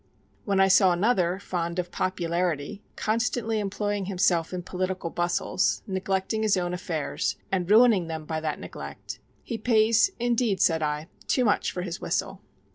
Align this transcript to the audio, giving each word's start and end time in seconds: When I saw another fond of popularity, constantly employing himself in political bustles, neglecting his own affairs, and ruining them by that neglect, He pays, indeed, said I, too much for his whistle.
When 0.45 0.59
I 0.59 0.67
saw 0.67 0.93
another 0.93 1.37
fond 1.37 1.77
of 1.77 1.91
popularity, 1.91 2.81
constantly 2.95 3.59
employing 3.59 4.05
himself 4.05 4.51
in 4.51 4.63
political 4.63 5.11
bustles, 5.11 5.83
neglecting 5.85 6.41
his 6.41 6.57
own 6.57 6.73
affairs, 6.73 7.35
and 7.51 7.69
ruining 7.69 8.07
them 8.07 8.25
by 8.25 8.39
that 8.39 8.59
neglect, 8.59 9.19
He 9.43 9.59
pays, 9.59 10.09
indeed, 10.19 10.59
said 10.59 10.81
I, 10.81 11.07
too 11.27 11.45
much 11.45 11.71
for 11.71 11.83
his 11.83 12.01
whistle. 12.01 12.41